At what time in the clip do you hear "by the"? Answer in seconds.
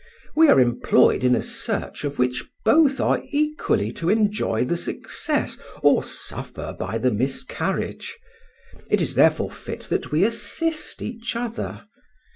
6.79-7.11